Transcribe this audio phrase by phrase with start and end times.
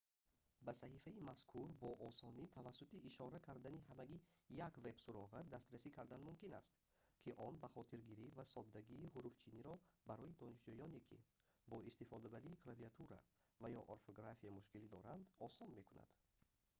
[0.65, 4.17] ба саҳифаи мазкур бо осонӣ тавассути ишора кардани ҳамагӣ
[4.67, 6.73] як веб-суроға дастрасӣ кардан мумкин аст
[7.23, 9.73] ки он бахотиргирӣ ва соддагии ҳуруфчиниро
[10.09, 11.17] барои донишҷӯёне ки
[11.69, 13.17] бо истифодабарии клавиатура
[13.61, 16.11] ва ё орфография мушкилӣ доранд осон мекунад